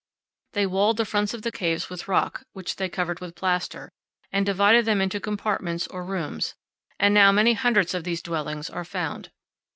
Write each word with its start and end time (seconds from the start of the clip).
They 0.53 0.65
walled 0.65 0.97
the 0.97 1.05
fronts 1.05 1.35
of 1.35 1.43
the 1.43 1.51
caves 1.51 1.87
with 1.91 2.07
rock, 2.07 2.43
which 2.53 2.77
they 2.77 2.89
covered 2.89 3.19
with 3.19 3.35
plaster, 3.35 3.91
and 4.31 4.43
divided 4.43 4.85
them 4.85 4.99
into 4.99 5.19
compartments 5.19 5.85
or 5.85 6.03
rooms; 6.03 6.55
and 6.99 7.13
now 7.13 7.31
many 7.31 7.53
hundreds 7.53 7.93
of 7.93 8.03
these 8.03 8.23
dwellings 8.23 8.67
are 8.67 8.83
found. 8.83 9.29